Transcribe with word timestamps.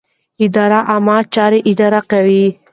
اداره 0.45 0.79
د 0.83 0.85
عامه 0.89 1.17
چارو 1.33 1.59
اداره 1.71 2.01
کوي. 2.11 2.45